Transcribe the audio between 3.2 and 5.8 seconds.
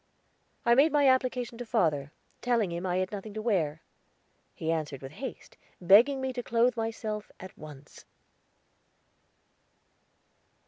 to wear. He answered with haste,